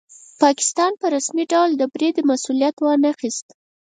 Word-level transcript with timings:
پاکستان 0.43 0.91
په 1.01 1.05
رسمي 1.15 1.45
ډول 1.53 1.69
د 1.75 1.83
برید 1.93 2.15
مسوولیت 2.29 2.75
وانه 2.79 3.11
خیست. 3.19 3.47